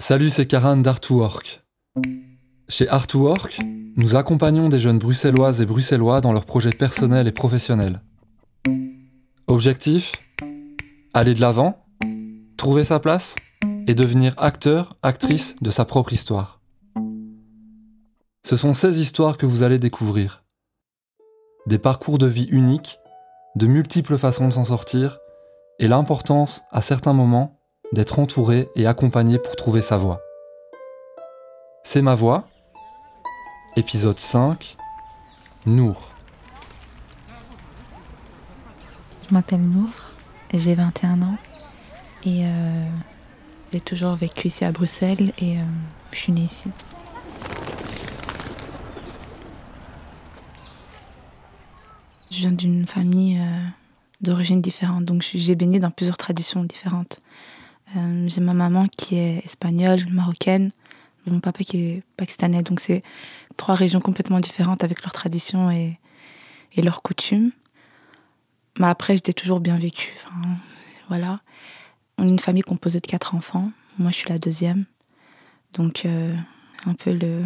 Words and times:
Salut, 0.00 0.30
c'est 0.30 0.46
Karan 0.46 0.76
d'Artwork. 0.76 1.64
Chez 2.68 2.88
Artwork, 2.88 3.58
nous 3.96 4.14
accompagnons 4.14 4.68
des 4.68 4.78
jeunes 4.78 5.00
bruxelloises 5.00 5.60
et 5.60 5.66
bruxellois 5.66 6.20
dans 6.20 6.32
leurs 6.32 6.44
projets 6.44 6.70
personnels 6.70 7.26
et 7.26 7.32
professionnels. 7.32 8.00
Objectif? 9.48 10.12
Aller 11.14 11.34
de 11.34 11.40
l'avant, 11.40 11.84
trouver 12.56 12.84
sa 12.84 13.00
place 13.00 13.34
et 13.88 13.94
devenir 13.96 14.34
acteur, 14.36 14.96
actrice 15.02 15.56
de 15.60 15.70
sa 15.70 15.84
propre 15.84 16.12
histoire. 16.12 16.60
Ce 18.46 18.56
sont 18.56 18.74
ces 18.74 19.00
histoires 19.00 19.36
que 19.36 19.46
vous 19.46 19.64
allez 19.64 19.80
découvrir. 19.80 20.44
Des 21.66 21.78
parcours 21.78 22.18
de 22.18 22.26
vie 22.26 22.48
uniques, 22.50 23.00
de 23.56 23.66
multiples 23.66 24.16
façons 24.16 24.46
de 24.46 24.52
s'en 24.52 24.64
sortir, 24.64 25.18
et 25.80 25.88
l'importance, 25.88 26.62
à 26.70 26.82
certains 26.82 27.12
moments, 27.12 27.57
d'être 27.92 28.18
entouré 28.18 28.68
et 28.74 28.86
accompagné 28.86 29.38
pour 29.38 29.56
trouver 29.56 29.82
sa 29.82 29.96
voie. 29.96 30.20
C'est 31.82 32.02
ma 32.02 32.14
voix, 32.14 32.48
épisode 33.76 34.18
5, 34.18 34.76
Nour. 35.66 36.12
Je 39.28 39.34
m'appelle 39.34 39.62
Nour, 39.62 39.90
j'ai 40.52 40.74
21 40.74 41.22
ans 41.22 41.36
et 42.24 42.44
euh, 42.44 42.88
j'ai 43.72 43.80
toujours 43.80 44.14
vécu 44.14 44.48
ici 44.48 44.64
à 44.64 44.72
Bruxelles 44.72 45.32
et 45.38 45.58
euh, 45.58 45.62
je 46.12 46.18
suis 46.18 46.32
née 46.32 46.42
ici. 46.42 46.70
Je 52.30 52.40
viens 52.40 52.52
d'une 52.52 52.86
famille 52.86 53.38
euh, 53.38 53.66
d'origine 54.20 54.60
différente, 54.60 55.04
donc 55.04 55.22
j'ai 55.22 55.54
baigné 55.54 55.78
dans 55.78 55.90
plusieurs 55.90 56.18
traditions 56.18 56.64
différentes. 56.64 57.20
Euh, 57.96 58.28
j'ai 58.28 58.40
ma 58.40 58.54
maman 58.54 58.86
qui 58.88 59.16
est 59.16 59.44
espagnole, 59.44 60.00
marocaine, 60.10 60.70
mon 61.26 61.40
papa 61.40 61.64
qui 61.64 61.78
est 61.78 62.02
pakistanais. 62.16 62.62
Donc 62.62 62.80
c'est 62.80 63.02
trois 63.56 63.74
régions 63.74 64.00
complètement 64.00 64.40
différentes 64.40 64.84
avec 64.84 65.02
leurs 65.02 65.12
traditions 65.12 65.70
et, 65.70 65.98
leurs 66.76 67.02
coutumes. 67.02 67.50
Mais 68.78 68.86
après, 68.86 69.14
j'étais 69.14 69.32
toujours 69.32 69.58
bien 69.58 69.78
vécue. 69.78 70.14
Enfin, 70.16 70.56
voilà. 71.08 71.40
On 72.16 72.26
est 72.26 72.30
une 72.30 72.38
famille 72.38 72.62
composée 72.62 73.00
de 73.00 73.06
quatre 73.06 73.34
enfants. 73.34 73.72
Moi, 73.98 74.12
je 74.12 74.16
suis 74.16 74.28
la 74.28 74.38
deuxième. 74.38 74.84
Donc, 75.72 76.04
euh, 76.04 76.36
un 76.86 76.94
peu 76.94 77.12
le, 77.12 77.42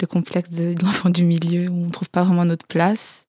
le 0.00 0.06
complexe 0.06 0.48
de, 0.48 0.74
l'enfant 0.82 1.10
du 1.10 1.24
milieu 1.24 1.68
où 1.68 1.74
on 1.74 1.86
ne 1.86 1.90
trouve 1.90 2.08
pas 2.08 2.22
vraiment 2.22 2.46
notre 2.46 2.66
place. 2.66 3.26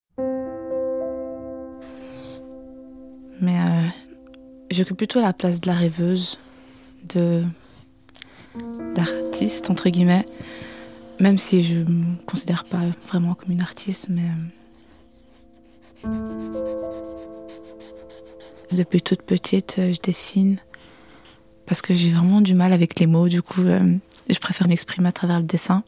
Mais 3.41 3.59
euh, 3.59 3.87
J'occupe 4.71 4.97
plutôt 4.97 5.19
la 5.19 5.33
place 5.33 5.59
de 5.59 5.67
la 5.67 5.73
rêveuse, 5.73 6.39
de 7.13 7.43
d'artiste 8.95 9.69
entre 9.69 9.89
guillemets, 9.89 10.25
même 11.19 11.37
si 11.37 11.63
je 11.63 11.75
me 11.75 12.15
considère 12.25 12.63
pas 12.63 12.79
vraiment 13.07 13.33
comme 13.33 13.51
une 13.51 13.61
artiste, 13.61 14.07
mais 14.09 14.23
euh, 16.05 16.09
depuis 18.71 19.01
toute 19.01 19.23
petite, 19.23 19.75
euh, 19.79 19.93
je 19.93 19.99
dessine 20.01 20.57
parce 21.65 21.81
que 21.81 21.93
j'ai 21.93 22.11
vraiment 22.11 22.41
du 22.41 22.53
mal 22.53 22.73
avec 22.73 22.99
les 22.99 23.07
mots. 23.07 23.27
Du 23.27 23.41
coup, 23.41 23.61
euh, 23.61 23.79
je 24.29 24.39
préfère 24.39 24.67
m'exprimer 24.67 25.09
à 25.09 25.11
travers 25.11 25.39
le 25.39 25.45
dessin. 25.45 25.83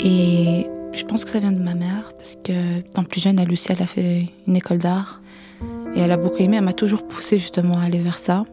Et 0.00 0.66
je 0.92 1.04
pense 1.04 1.24
que 1.24 1.30
ça 1.30 1.38
vient 1.40 1.52
de 1.52 1.62
ma 1.62 1.74
mère 1.74 2.12
parce 2.16 2.36
que, 2.36 2.80
tant 2.80 3.04
plus 3.04 3.20
jeune, 3.20 3.38
elle 3.38 3.50
aussi, 3.50 3.70
elle 3.70 3.82
a 3.82 3.86
fait 3.86 4.32
une 4.46 4.56
école 4.56 4.78
d'art. 4.78 5.20
Et 5.96 6.00
elle 6.00 6.12
a 6.12 6.18
beaucoup 6.18 6.36
aimé, 6.36 6.58
elle 6.58 6.64
m'a 6.64 6.74
toujours 6.74 7.08
poussé 7.08 7.38
justement 7.38 7.78
à 7.78 7.84
aller 7.84 7.98
vers 7.98 8.18
ça. 8.18 8.44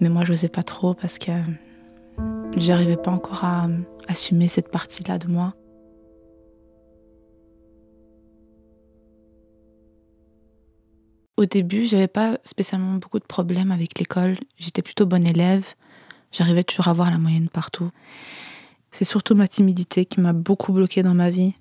Mais 0.00 0.08
moi, 0.08 0.24
je 0.24 0.32
n'osais 0.32 0.48
pas 0.48 0.62
trop 0.62 0.94
parce 0.94 1.18
que 1.18 1.30
j'arrivais 2.56 2.96
pas 2.96 3.10
encore 3.10 3.44
à 3.44 3.68
assumer 4.08 4.48
cette 4.48 4.70
partie-là 4.70 5.18
de 5.18 5.28
moi. 5.28 5.52
Au 11.36 11.44
début, 11.44 11.84
j'avais 11.84 12.08
pas 12.08 12.38
spécialement 12.44 12.94
beaucoup 12.94 13.18
de 13.18 13.26
problèmes 13.26 13.72
avec 13.72 13.98
l'école. 13.98 14.36
J'étais 14.58 14.80
plutôt 14.80 15.04
bonne 15.04 15.26
élève. 15.26 15.66
J'arrivais 16.32 16.64
toujours 16.64 16.88
à 16.88 16.92
avoir 16.92 17.10
la 17.10 17.18
moyenne 17.18 17.50
partout. 17.50 17.90
C'est 18.90 19.04
surtout 19.04 19.34
ma 19.34 19.48
timidité 19.48 20.06
qui 20.06 20.22
m'a 20.22 20.32
beaucoup 20.32 20.72
bloquée 20.72 21.02
dans 21.02 21.14
ma 21.14 21.28
vie. 21.28 21.52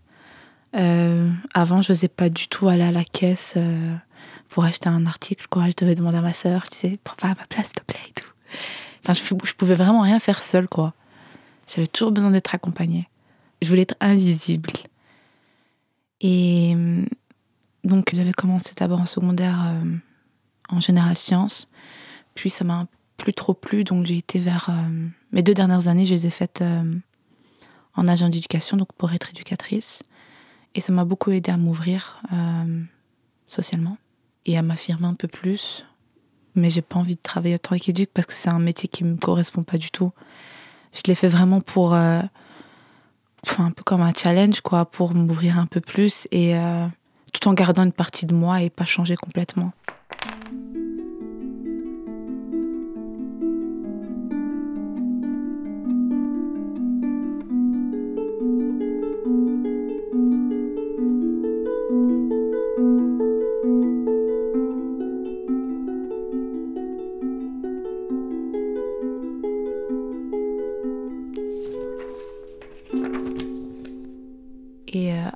Euh, 0.78 1.30
avant, 1.54 1.82
je 1.82 1.92
n'osais 1.92 2.08
pas 2.08 2.30
du 2.30 2.48
tout 2.48 2.70
aller 2.70 2.84
à 2.84 2.94
la 2.94 3.04
caisse. 3.04 3.56
Euh, 3.58 3.96
pour 4.50 4.64
acheter 4.64 4.90
un 4.90 5.06
article, 5.06 5.46
quoi. 5.50 5.68
Je 5.68 5.76
devais 5.78 5.96
demander 5.96 6.18
à 6.18 6.22
ma 6.22 6.34
sœur, 6.34 6.68
tu 6.70 6.78
sais, 6.78 7.00
prends 7.04 7.16
pas 7.16 7.28
à 7.28 7.36
ma 7.36 7.46
place, 7.48 7.68
s'il 7.68 7.76
te 7.76 7.84
plaît, 7.84 8.00
et 8.10 8.14
tout. 8.14 8.30
Enfin, 9.04 9.14
je, 9.14 9.48
je 9.48 9.54
pouvais 9.54 9.76
vraiment 9.76 10.02
rien 10.02 10.20
faire 10.20 10.42
seule, 10.42 10.68
quoi. 10.68 10.94
J'avais 11.68 11.88
toujours 11.88 12.12
besoin 12.12 12.32
d'être 12.32 12.54
accompagnée. 12.56 13.08
Je 13.62 13.70
voulais 13.70 13.84
être 13.84 13.96
invisible. 14.00 14.72
Et 16.22 16.76
donc, 17.84 18.10
j'avais 18.14 18.34
commencé 18.34 18.74
d'abord 18.76 19.02
en 19.02 19.06
secondaire 19.06 19.62
euh, 19.68 19.96
en 20.70 20.80
général 20.80 21.18
sciences. 21.18 21.70
Puis, 22.34 22.50
ça 22.50 22.66
m'a 22.66 22.88
plus 23.18 23.34
trop 23.34 23.54
plu, 23.54 23.84
donc 23.84 24.06
j'ai 24.06 24.18
été 24.18 24.40
vers. 24.40 24.70
Euh, 24.70 25.08
mes 25.32 25.44
deux 25.44 25.54
dernières 25.54 25.88
années, 25.88 26.06
je 26.06 26.16
les 26.16 26.26
ai 26.26 26.32
faites 26.32 26.62
euh, 26.62 26.96
en 27.96 28.08
agent 28.08 28.30
d'éducation, 28.30 28.78
donc 28.78 28.92
pour 28.94 29.12
être 29.14 29.30
éducatrice. 29.30 30.02
Et 30.74 30.82
ça 30.82 30.92
m'a 30.92 31.06
beaucoup 31.06 31.32
aidé 31.32 31.52
à 31.52 31.58
m'ouvrir 31.58 32.22
socialement 33.48 33.98
et 34.50 34.58
à 34.58 34.64
m'affirmer 34.64 35.08
un 35.08 35.14
peu 35.14 35.28
plus. 35.28 35.86
Mais 36.56 36.70
j'ai 36.70 36.82
pas 36.82 36.98
envie 36.98 37.16
de 37.16 37.22
travailler 37.22 37.56
autant 37.56 37.78
qu'éduc 37.78 38.10
parce 38.14 38.26
que 38.26 38.34
c'est 38.34 38.50
un 38.50 38.60
métier 38.60 38.90
qui 38.90 39.04
me 39.04 39.16
correspond 39.16 39.64
pas 39.64 39.78
du 39.78 39.92
tout. 39.92 40.12
Je 40.94 41.02
l'ai 41.06 41.16
fait 41.16 41.28
vraiment 41.28 41.62
pour, 41.62 41.94
euh, 41.94 42.22
enfin 43.46 43.66
un 43.66 43.72
peu 43.72 43.84
comme 43.84 44.02
un 44.02 44.12
challenge 44.12 44.62
quoi, 44.62 44.86
pour 44.86 45.14
m'ouvrir 45.14 45.60
un 45.60 45.68
peu 45.68 45.82
plus 45.82 46.28
et 46.32 46.58
euh, 46.58 46.88
tout 47.32 47.48
en 47.48 47.54
gardant 47.54 47.84
une 47.84 47.92
partie 47.92 48.26
de 48.26 48.34
moi 48.34 48.64
et 48.64 48.72
pas 48.72 48.86
changer 48.86 49.16
complètement. 49.16 49.72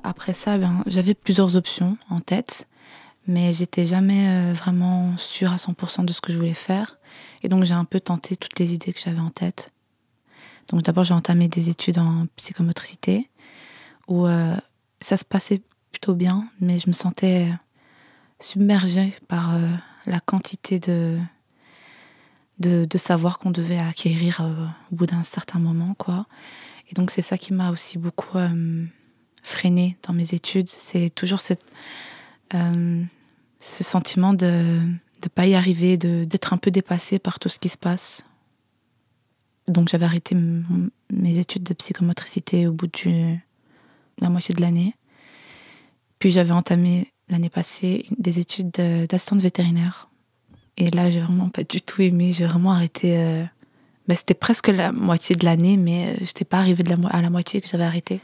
Après 0.02 0.32
ça, 0.32 0.58
ben, 0.58 0.82
j'avais 0.86 1.14
plusieurs 1.14 1.56
options 1.56 1.96
en 2.10 2.20
tête, 2.20 2.68
mais 3.26 3.52
j'étais 3.52 3.86
jamais 3.86 4.28
euh, 4.28 4.52
vraiment 4.52 5.16
sûre 5.16 5.52
à 5.52 5.56
100% 5.56 6.04
de 6.04 6.12
ce 6.12 6.20
que 6.20 6.32
je 6.32 6.38
voulais 6.38 6.54
faire. 6.54 6.98
Et 7.42 7.48
donc 7.48 7.64
j'ai 7.64 7.74
un 7.74 7.84
peu 7.84 8.00
tenté 8.00 8.36
toutes 8.36 8.58
les 8.58 8.74
idées 8.74 8.92
que 8.92 9.00
j'avais 9.00 9.20
en 9.20 9.30
tête. 9.30 9.70
Donc 10.70 10.82
d'abord 10.82 11.04
j'ai 11.04 11.14
entamé 11.14 11.48
des 11.48 11.68
études 11.68 11.98
en 11.98 12.26
psychomotricité, 12.36 13.30
où 14.08 14.26
euh, 14.26 14.56
ça 15.00 15.16
se 15.16 15.24
passait 15.24 15.62
plutôt 15.92 16.14
bien, 16.14 16.48
mais 16.60 16.78
je 16.78 16.88
me 16.88 16.92
sentais 16.92 17.52
submergée 18.40 19.14
par 19.28 19.54
la 20.06 20.20
quantité 20.20 20.78
de, 20.80 21.18
de, 22.58 22.84
de 22.84 22.98
savoir 22.98 23.38
qu'on 23.38 23.52
devait 23.52 23.78
acquérir 23.78 24.40
au 24.90 24.96
bout 24.96 25.06
d'un 25.06 25.22
certain 25.22 25.58
moment. 25.60 25.94
quoi. 25.94 26.26
Et 26.90 26.94
donc 26.94 27.10
c'est 27.10 27.22
ça 27.22 27.38
qui 27.38 27.52
m'a 27.52 27.70
aussi 27.70 27.96
beaucoup 27.98 28.38
freiné 29.44 29.96
dans 30.06 30.12
mes 30.12 30.34
études. 30.34 30.68
C'est 30.68 31.10
toujours 31.10 31.38
euh, 32.54 33.04
ce 33.60 33.84
sentiment 33.84 34.34
de 34.34 34.80
ne 35.22 35.28
pas 35.32 35.46
y 35.46 35.54
arriver, 35.54 35.96
d'être 35.96 36.52
un 36.52 36.56
peu 36.56 36.72
dépassé 36.72 37.20
par 37.20 37.38
tout 37.38 37.48
ce 37.48 37.60
qui 37.60 37.68
se 37.68 37.78
passe. 37.78 38.24
Donc 39.68 39.88
j'avais 39.88 40.04
arrêté 40.04 40.36
mes 41.10 41.38
études 41.38 41.62
de 41.62 41.72
psychomotricité 41.72 42.66
au 42.66 42.72
bout 42.72 42.88
de 42.88 43.36
la 44.18 44.28
moitié 44.28 44.54
de 44.54 44.60
l'année. 44.60 44.94
Puis 46.18 46.30
j'avais 46.30 46.52
entamé 46.52 47.12
l'année 47.28 47.48
passée 47.48 48.06
des 48.18 48.38
études 48.38 48.70
d'assistante 48.70 49.40
vétérinaire. 49.40 50.08
Et 50.76 50.90
là, 50.90 51.10
j'ai 51.10 51.20
vraiment 51.20 51.48
pas 51.48 51.64
du 51.64 51.80
tout 51.80 52.02
aimé. 52.02 52.32
J'ai 52.32 52.44
vraiment 52.44 52.72
arrêté. 52.72 53.16
Euh, 53.16 53.44
bah, 54.08 54.14
c'était 54.16 54.34
presque 54.34 54.68
la 54.68 54.92
moitié 54.92 55.36
de 55.36 55.44
l'année, 55.44 55.76
mais 55.76 56.16
je 56.16 56.24
n'étais 56.24 56.44
pas 56.44 56.58
arrivée 56.58 56.84
à 57.10 57.22
la 57.22 57.30
moitié 57.30 57.60
que 57.60 57.68
j'avais 57.68 57.84
arrêté. 57.84 58.20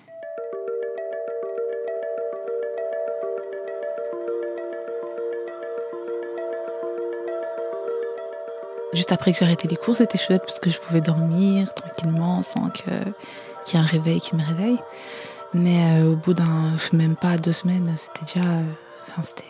Après 9.13 9.33
que 9.33 9.39
j'ai 9.39 9.45
arrêté 9.45 9.67
les 9.67 9.77
cours, 9.77 9.97
c'était 9.97 10.19
chouette 10.19 10.43
parce 10.47 10.61
que 10.61 10.71
je 10.71 10.79
pouvais 10.79 11.01
dormir 11.01 11.75
tranquillement 11.75 12.43
sans 12.43 12.71
qu'il 12.71 12.93
y 13.73 13.77
ait 13.77 13.79
un 13.79 13.85
réveil 13.85 14.21
qui 14.21 14.37
me 14.37 14.45
réveille. 14.45 14.79
Mais 15.53 16.01
euh, 16.01 16.13
au 16.13 16.17
bout 16.17 16.33
d'un, 16.33 16.77
même 16.93 17.17
pas 17.17 17.37
deux 17.37 17.53
semaines, 17.53 17.93
c'était 17.97 18.25
déjà, 18.35 18.49
c'était 19.23 19.43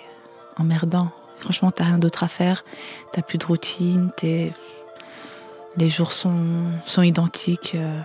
emmerdant. 0.57 1.09
Franchement, 1.39 1.71
t'as 1.71 1.85
rien 1.85 1.99
d'autre 1.99 2.25
à 2.25 2.29
faire, 2.29 2.65
t'as 3.13 3.23
plus 3.23 3.39
de 3.39 3.45
routine, 3.45 4.11
t'es, 4.17 4.53
Les 5.77 5.89
jours 5.89 6.13
sont, 6.13 6.65
sont 6.87 7.03
identiques. 7.03 7.73
euh, 7.75 8.01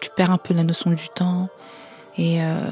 tu 0.00 0.10
perds 0.10 0.30
un 0.30 0.38
peu 0.38 0.54
la 0.54 0.64
notion 0.64 0.90
du 0.90 1.08
temps 1.08 1.48
et 2.18 2.42
euh, 2.42 2.70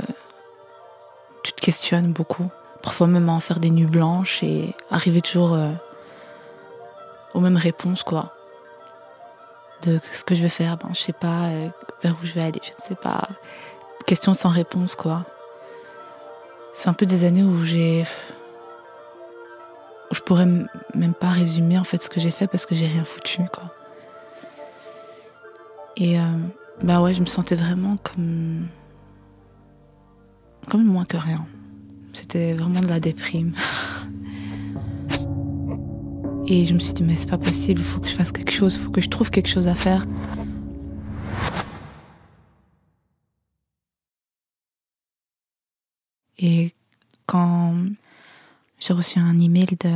tu 1.42 1.52
te 1.52 1.60
questionnes 1.60 2.12
beaucoup. 2.12 2.48
Parfois 2.82 3.06
même 3.06 3.28
à 3.28 3.32
en 3.32 3.40
faire 3.40 3.58
des 3.58 3.70
nuits 3.70 3.86
blanches 3.86 4.42
et 4.42 4.74
arriver 4.90 5.20
toujours 5.22 5.56
aux 7.34 7.40
mêmes 7.40 7.56
réponses, 7.56 8.02
quoi. 8.02 8.34
De 9.82 9.98
ce 10.12 10.24
que 10.24 10.34
je 10.34 10.42
vais 10.42 10.48
faire, 10.48 10.76
ben, 10.76 10.90
je 10.94 11.00
sais 11.00 11.12
pas 11.12 11.46
euh, 11.46 11.68
vers 12.02 12.14
où 12.22 12.26
je 12.26 12.32
vais 12.32 12.42
aller, 12.42 12.60
je 12.62 12.70
ne 12.70 12.88
sais 12.88 12.94
pas. 12.94 13.28
Question 14.06 14.34
sans 14.34 14.50
réponse, 14.50 14.94
quoi. 14.94 15.24
C'est 16.74 16.88
un 16.88 16.94
peu 16.94 17.06
des 17.06 17.24
années 17.24 17.42
où 17.42 17.64
j'ai. 17.64 18.04
où 20.10 20.14
je 20.14 20.20
pourrais 20.20 20.46
même 20.94 21.14
pas 21.14 21.30
résumer 21.30 21.78
en 21.78 21.84
fait 21.84 22.02
ce 22.02 22.08
que 22.08 22.20
j'ai 22.20 22.30
fait 22.30 22.46
parce 22.46 22.66
que 22.66 22.74
j'ai 22.74 22.86
rien 22.86 23.04
foutu, 23.04 23.42
quoi. 23.52 23.64
Et 25.96 26.18
euh, 26.18 26.22
bah 26.82 27.00
ouais, 27.00 27.14
je 27.14 27.20
me 27.20 27.26
sentais 27.26 27.56
vraiment 27.56 27.96
comme. 27.96 28.68
comme 30.70 30.84
moins 30.84 31.04
que 31.04 31.16
rien. 31.16 31.44
C'était 32.12 32.54
vraiment 32.54 32.80
de 32.80 32.88
la 32.88 33.00
déprime. 33.00 33.54
Et 36.54 36.66
je 36.66 36.74
me 36.74 36.78
suis 36.78 36.92
dit, 36.92 37.02
mais 37.02 37.16
c'est 37.16 37.30
pas 37.30 37.38
possible, 37.38 37.80
il 37.80 37.84
faut 37.84 37.98
que 37.98 38.06
je 38.06 38.14
fasse 38.14 38.30
quelque 38.30 38.52
chose, 38.52 38.74
il 38.74 38.80
faut 38.80 38.90
que 38.90 39.00
je 39.00 39.08
trouve 39.08 39.30
quelque 39.30 39.48
chose 39.48 39.68
à 39.68 39.74
faire. 39.74 40.06
Et 46.36 46.74
quand 47.24 47.74
j'ai 48.78 48.92
reçu 48.92 49.18
un 49.18 49.38
email 49.38 49.78
de 49.80 49.88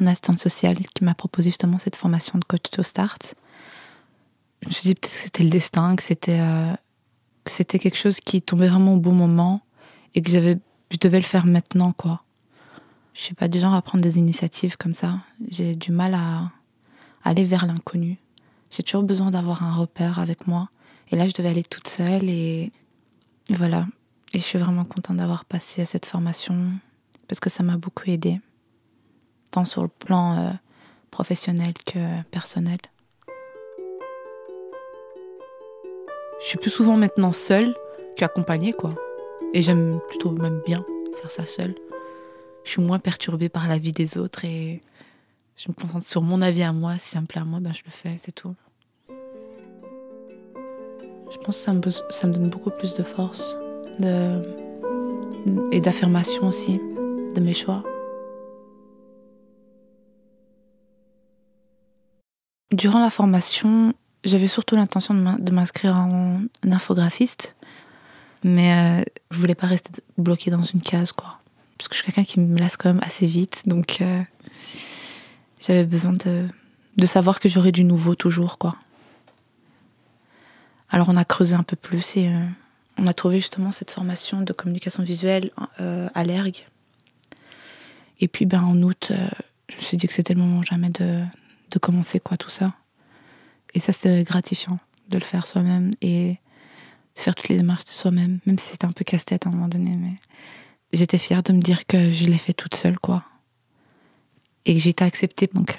mon 0.00 0.06
assistante 0.06 0.38
sociale 0.38 0.78
qui 0.94 1.04
m'a 1.04 1.14
proposé 1.14 1.50
justement 1.50 1.76
cette 1.76 1.96
formation 1.96 2.38
de 2.38 2.44
coach 2.44 2.70
to 2.70 2.82
start, 2.82 3.34
je 4.62 4.68
me 4.68 4.72
suis 4.72 4.88
dit 4.88 4.94
peut-être 4.94 5.12
que 5.12 5.20
c'était 5.20 5.44
le 5.44 5.50
destin, 5.50 5.94
que 5.94 6.02
c'était 6.02 6.40
euh, 6.40 6.72
c'était 7.44 7.78
quelque 7.78 7.98
chose 7.98 8.20
qui 8.20 8.40
tombait 8.40 8.68
vraiment 8.68 8.94
au 8.94 8.98
bon 8.98 9.12
moment 9.12 9.60
et 10.14 10.22
que 10.22 10.30
j'avais 10.30 10.56
je 10.90 10.96
devais 10.96 11.18
le 11.18 11.26
faire 11.26 11.44
maintenant 11.44 11.92
quoi. 11.92 12.22
Je 13.16 13.22
suis 13.22 13.34
pas 13.34 13.48
du 13.48 13.58
genre 13.58 13.72
à 13.72 13.80
prendre 13.80 14.02
des 14.02 14.18
initiatives 14.18 14.76
comme 14.76 14.92
ça. 14.92 15.20
J'ai 15.48 15.74
du 15.74 15.90
mal 15.90 16.12
à 16.12 16.50
aller 17.24 17.44
vers 17.44 17.66
l'inconnu. 17.66 18.18
J'ai 18.70 18.82
toujours 18.82 19.04
besoin 19.04 19.30
d'avoir 19.30 19.62
un 19.62 19.72
repère 19.72 20.18
avec 20.18 20.46
moi. 20.46 20.68
Et 21.10 21.16
là, 21.16 21.26
je 21.26 21.32
devais 21.32 21.48
aller 21.48 21.64
toute 21.64 21.88
seule 21.88 22.28
et, 22.28 22.70
voilà. 23.48 23.86
Et 24.34 24.38
je 24.38 24.44
suis 24.44 24.58
vraiment 24.58 24.84
contente 24.84 25.16
d'avoir 25.16 25.46
passé 25.46 25.86
cette 25.86 26.04
formation 26.04 26.56
parce 27.26 27.40
que 27.40 27.48
ça 27.48 27.62
m'a 27.62 27.78
beaucoup 27.78 28.04
aidée, 28.06 28.38
tant 29.50 29.64
sur 29.64 29.80
le 29.80 29.88
plan 29.88 30.36
euh, 30.36 30.52
professionnel 31.10 31.72
que 31.86 32.22
personnel. 32.30 32.78
Je 36.38 36.44
suis 36.44 36.58
plus 36.58 36.70
souvent 36.70 36.98
maintenant 36.98 37.32
seule 37.32 37.74
qu'accompagnée, 38.16 38.74
quoi. 38.74 38.94
Et 39.54 39.62
j'aime 39.62 40.00
plutôt 40.10 40.32
même 40.32 40.60
bien 40.66 40.84
faire 41.14 41.30
ça 41.30 41.46
seule. 41.46 41.74
Je 42.66 42.72
suis 42.72 42.82
moins 42.82 42.98
perturbée 42.98 43.48
par 43.48 43.68
la 43.68 43.78
vie 43.78 43.92
des 43.92 44.18
autres 44.18 44.44
et 44.44 44.82
je 45.56 45.68
me 45.68 45.74
concentre 45.74 46.04
sur 46.04 46.20
mon 46.20 46.40
avis 46.42 46.64
à 46.64 46.72
moi. 46.72 46.98
Si 46.98 47.10
ça 47.10 47.20
me 47.20 47.26
plaît 47.26 47.40
à 47.40 47.44
moi, 47.44 47.60
ben 47.60 47.72
je 47.72 47.82
le 47.84 47.92
fais, 47.92 48.16
c'est 48.18 48.32
tout. 48.32 48.56
Je 49.08 49.14
pense 51.44 51.58
que 51.58 51.90
ça 52.10 52.26
me, 52.26 52.32
donne 52.32 52.50
beaucoup 52.50 52.70
plus 52.70 52.94
de 52.94 53.04
force 53.04 53.56
et 55.70 55.80
d'affirmation 55.80 56.48
aussi 56.48 56.80
de 57.36 57.40
mes 57.40 57.54
choix. 57.54 57.84
Durant 62.72 62.98
la 62.98 63.10
formation, 63.10 63.94
j'avais 64.24 64.48
surtout 64.48 64.74
l'intention 64.74 65.14
de 65.14 65.20
m'in- 65.20 65.38
de 65.38 65.52
m'inscrire 65.52 65.94
en 65.94 66.40
en 66.66 66.70
infographiste, 66.70 67.54
mais 68.42 69.02
euh, 69.02 69.04
je 69.30 69.38
voulais 69.38 69.54
pas 69.54 69.68
rester 69.68 69.92
bloquée 70.18 70.50
dans 70.50 70.62
une 70.62 70.82
case, 70.82 71.12
quoi. 71.12 71.35
Parce 71.78 71.88
que 71.88 71.94
je 71.94 72.02
suis 72.02 72.12
quelqu'un 72.12 72.24
qui 72.24 72.40
me 72.40 72.58
lasse 72.58 72.76
quand 72.76 72.92
même 72.92 73.02
assez 73.02 73.26
vite, 73.26 73.62
donc 73.66 73.98
euh, 74.00 74.22
j'avais 75.60 75.84
besoin 75.84 76.14
de, 76.14 76.46
savoir 77.06 77.40
que 77.40 77.48
j'aurais 77.48 77.72
du 77.72 77.84
nouveau 77.84 78.14
toujours, 78.14 78.58
quoi. 78.58 78.76
Alors 80.88 81.08
on 81.08 81.16
a 81.16 81.24
creusé 81.24 81.54
un 81.54 81.64
peu 81.64 81.76
plus 81.76 82.16
et 82.16 82.28
euh, 82.28 82.46
on 82.96 83.06
a 83.06 83.12
trouvé 83.12 83.40
justement 83.40 83.70
cette 83.70 83.90
formation 83.90 84.40
de 84.40 84.52
communication 84.52 85.02
visuelle 85.02 85.50
euh, 85.80 86.08
à 86.14 86.24
l'ERG. 86.24 86.66
Et 88.20 88.28
puis 88.28 88.46
ben, 88.46 88.62
en 88.62 88.80
août, 88.82 89.12
je 89.68 89.76
me 89.76 89.80
suis 89.80 89.96
dit 89.96 90.06
que 90.06 90.14
c'était 90.14 90.32
le 90.32 90.40
moment 90.40 90.62
jamais 90.62 90.90
de, 90.90 91.22
de 91.70 91.78
commencer 91.78 92.20
quoi 92.20 92.36
tout 92.36 92.50
ça. 92.50 92.72
Et 93.74 93.80
ça 93.80 93.92
c'était 93.92 94.22
gratifiant 94.22 94.78
de 95.08 95.18
le 95.18 95.24
faire 95.24 95.46
soi-même 95.46 95.92
et 96.00 96.38
de 97.16 97.20
faire 97.20 97.34
toutes 97.34 97.48
les 97.48 97.56
démarches 97.56 97.84
de 97.84 97.90
soi-même, 97.90 98.38
même 98.46 98.58
si 98.58 98.70
c'était 98.70 98.86
un 98.86 98.92
peu 98.92 99.04
casse-tête 99.04 99.46
à 99.46 99.48
un 99.48 99.52
moment 99.52 99.68
donné. 99.68 99.92
Mais 99.98 100.14
j'étais 100.96 101.18
fière 101.18 101.42
de 101.42 101.52
me 101.52 101.60
dire 101.60 101.86
que 101.86 102.12
je 102.12 102.26
l'ai 102.26 102.38
fait 102.38 102.52
toute 102.52 102.74
seule 102.74 102.98
quoi. 102.98 103.24
Et 104.64 104.74
que 104.74 104.80
j'ai 104.80 104.90
été 104.90 105.04
acceptée, 105.04 105.48
donc 105.52 105.78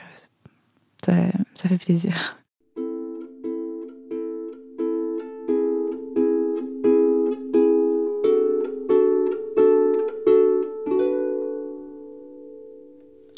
euh, 1.09 1.29
ça, 1.33 1.39
ça 1.55 1.69
fait 1.69 1.77
plaisir. 1.77 2.37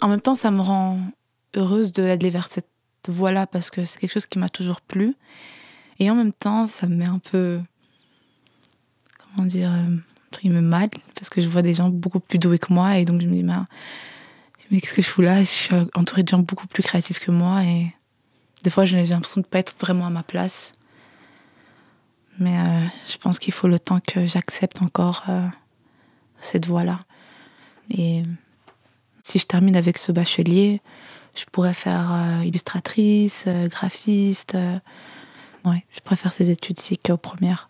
En 0.02 0.08
même 0.08 0.22
temps, 0.22 0.36
ça 0.36 0.50
me 0.50 0.62
rend 0.62 1.00
heureuse 1.56 1.92
d'aller 1.92 2.30
vers 2.30 2.48
cette 2.48 2.70
voie-là 3.08 3.48
parce 3.48 3.70
que 3.70 3.86
c'est 3.86 4.00
quelque 4.00 4.14
chose 4.14 4.28
qui 4.28 4.40
m'a 4.40 4.50
toujours 4.50 4.82
plu. 4.82 5.16
Et 6.00 6.10
en 6.10 6.16
même 6.16 6.32
temps, 6.32 6.68
ça 6.68 6.88
me 6.88 6.96
met 6.96 7.08
un 7.08 7.20
peu, 7.20 7.60
comment 9.18 9.48
dire, 9.48 9.72
euh, 9.72 9.98
entre 10.30 10.42
guillemets, 10.42 10.62
mal 10.62 10.90
parce 11.16 11.30
que 11.30 11.42
je 11.42 11.48
vois 11.48 11.62
des 11.62 11.74
gens 11.74 11.90
beaucoup 11.90 12.20
plus 12.20 12.38
doués 12.38 12.60
que 12.60 12.72
moi 12.72 12.98
et 12.98 13.06
donc 13.06 13.22
je 13.22 13.28
me 13.28 13.34
dis, 13.34 13.44
mais, 13.44 14.82
qu'est-ce 14.82 14.94
que 14.94 15.02
je 15.02 15.08
fous 15.08 15.22
là? 15.22 15.40
Je 15.40 15.50
suis 15.50 15.76
entourée 15.96 16.24
de 16.24 16.30
gens 16.30 16.40
beaucoup 16.40 16.68
plus 16.68 16.84
créatifs 16.84 17.20
que 17.20 17.32
moi 17.32 17.64
et 17.64 17.94
des 18.64 18.70
fois, 18.70 18.86
j'ai 18.86 19.06
l'impression 19.06 19.42
de 19.42 19.46
ne 19.46 19.50
pas 19.50 19.60
être 19.60 19.76
vraiment 19.80 20.06
à 20.06 20.10
ma 20.10 20.24
place. 20.24 20.74
Mais 22.40 22.58
euh, 22.58 22.86
je 23.10 23.18
pense 23.18 23.40
qu'il 23.40 23.54
faut 23.54 23.68
le 23.68 23.80
temps 23.80 24.00
que 24.00 24.26
j'accepte 24.26 24.82
encore 24.82 25.24
euh, 25.30 25.48
cette 26.42 26.66
voie-là. 26.66 27.00
Et 27.90 28.24
si 29.24 29.40
je 29.40 29.46
termine 29.46 29.76
avec 29.76 29.98
ce 29.98 30.12
bachelier, 30.12 30.82
je 31.36 31.46
pourrais 31.46 31.74
faire 31.74 32.12
euh, 32.12 32.44
illustratrice, 32.44 33.46
graphiste. 33.70 34.58
ouais, 35.66 35.86
je 35.92 36.00
préfère 36.02 36.34
ces 36.34 36.50
études-ci 36.50 36.98
qu'aux 36.98 37.18
premières. 37.18 37.70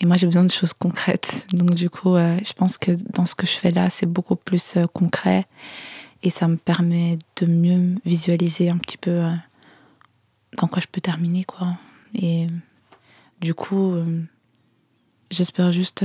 Et 0.00 0.06
moi, 0.06 0.16
j'ai 0.16 0.26
besoin 0.26 0.44
de 0.44 0.52
choses 0.52 0.72
concrètes. 0.72 1.46
Donc, 1.52 1.74
du 1.74 1.90
coup, 1.90 2.14
euh, 2.14 2.38
je 2.44 2.52
pense 2.52 2.78
que 2.78 2.92
dans 3.12 3.26
ce 3.26 3.34
que 3.34 3.46
je 3.46 3.52
fais 3.52 3.70
là, 3.70 3.90
c'est 3.90 4.06
beaucoup 4.06 4.36
plus 4.36 4.76
euh, 4.76 4.86
concret. 4.86 5.46
Et 6.22 6.30
ça 6.30 6.46
me 6.48 6.56
permet 6.56 7.18
de 7.36 7.46
mieux 7.46 7.94
visualiser 8.04 8.70
un 8.70 8.78
petit 8.78 8.98
peu 8.98 9.10
euh, 9.10 9.32
dans 10.56 10.68
quoi 10.68 10.80
je 10.80 10.86
peux 10.90 11.00
terminer, 11.00 11.44
quoi. 11.44 11.76
Et 12.14 12.46
du 13.40 13.54
coup, 13.54 13.94
j'espère 15.30 15.70
juste 15.70 16.04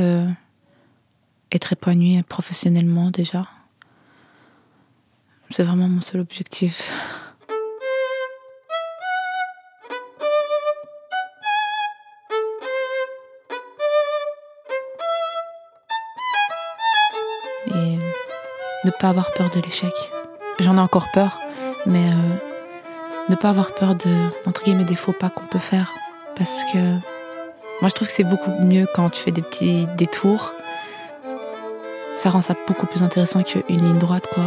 être 1.51 1.73
épanouie 1.73 2.21
professionnellement 2.23 3.09
déjà. 3.09 3.47
C'est 5.49 5.63
vraiment 5.63 5.87
mon 5.87 6.01
seul 6.01 6.19
objectif. 6.21 7.22
Ne 18.85 18.91
pas 18.91 19.09
avoir 19.09 19.31
peur 19.33 19.49
de 19.49 19.59
l'échec. 19.59 19.93
J'en 20.59 20.77
ai 20.77 20.81
encore 20.81 21.07
peur, 21.13 21.39
mais 21.85 22.09
euh, 22.09 23.29
ne 23.29 23.35
pas 23.35 23.49
avoir 23.49 23.73
peur 23.73 23.95
de, 23.95 24.15
entre 24.45 24.63
guillemets, 24.63 24.85
des 24.85 24.95
faux 24.95 25.13
pas 25.13 25.29
qu'on 25.29 25.47
peut 25.47 25.59
faire. 25.59 25.91
Parce 26.35 26.63
que 26.71 26.77
moi, 27.81 27.89
je 27.89 27.95
trouve 27.95 28.07
que 28.07 28.13
c'est 28.13 28.23
beaucoup 28.23 28.51
mieux 28.61 28.87
quand 28.93 29.09
tu 29.09 29.21
fais 29.21 29.31
des 29.31 29.41
petits 29.41 29.87
détours. 29.97 30.53
Ça 32.15 32.29
rend 32.29 32.41
ça 32.41 32.55
beaucoup 32.67 32.85
plus 32.85 33.03
intéressant 33.03 33.43
qu'une 33.43 33.63
ligne 33.67 33.97
droite, 33.97 34.27
quoi. 34.33 34.45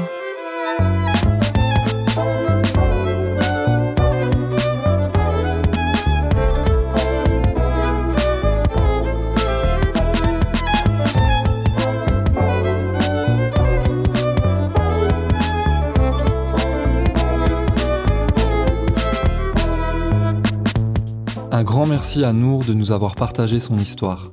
À 22.25 22.33
Nour 22.33 22.65
de 22.65 22.73
nous 22.73 22.93
avoir 22.93 23.15
partagé 23.15 23.61
son 23.61 23.79
histoire. 23.79 24.31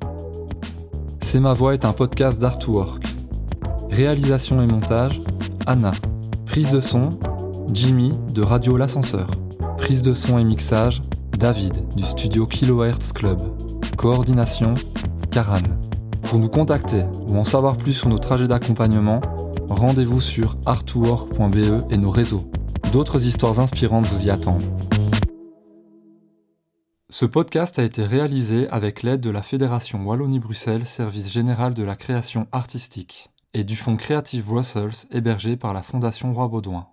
C'est 1.21 1.39
ma 1.39 1.53
voix 1.53 1.73
est 1.73 1.85
un 1.85 1.91
podcast 1.91 2.39
d'Artwork. 2.39 3.03
Réalisation 3.89 4.61
et 4.61 4.67
montage, 4.67 5.19
Anna. 5.65 5.91
Prise 6.45 6.71
de 6.71 6.79
son, 6.79 7.09
Jimmy 7.73 8.13
de 8.33 8.41
Radio 8.41 8.77
L'Ascenseur. 8.77 9.27
Prise 9.77 10.01
de 10.01 10.13
son 10.13 10.37
et 10.37 10.43
mixage, 10.43 11.01
David 11.37 11.83
du 11.95 12.03
studio 12.03 12.45
Kilohertz 12.45 13.11
Club. 13.11 13.41
Coordination, 13.97 14.75
Karan. 15.31 15.63
Pour 16.23 16.39
nous 16.39 16.49
contacter 16.49 17.03
ou 17.27 17.37
en 17.37 17.43
savoir 17.43 17.75
plus 17.75 17.93
sur 17.93 18.09
nos 18.09 18.19
trajets 18.19 18.47
d'accompagnement, 18.47 19.19
rendez-vous 19.69 20.21
sur 20.21 20.57
artwork.be 20.65 21.91
et 21.91 21.97
nos 21.97 22.11
réseaux. 22.11 22.49
D'autres 22.91 23.25
histoires 23.25 23.59
inspirantes 23.59 24.05
vous 24.05 24.27
y 24.27 24.29
attendent. 24.29 24.63
Ce 27.15 27.27
podcast 27.27 27.77
a 27.77 27.83
été 27.83 28.03
réalisé 28.03 28.67
avec 28.69 29.03
l'aide 29.03 29.21
de 29.21 29.29
la 29.29 29.43
Fédération 29.43 30.03
Wallonie-Bruxelles 30.03 30.87
Service 30.87 31.31
général 31.31 31.75
de 31.75 31.83
la 31.83 31.95
création 31.95 32.47
artistique 32.51 33.29
et 33.53 33.63
du 33.63 33.75
Fonds 33.75 33.97
Creative 33.97 34.43
Brussels 34.43 35.05
hébergé 35.11 35.55
par 35.55 35.75
la 35.75 35.83
Fondation 35.83 36.33
Roi 36.33 36.47
Baudouin. 36.47 36.87